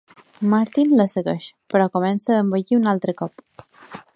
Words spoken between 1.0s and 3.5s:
la segueix, però comença a envellir un altre cop.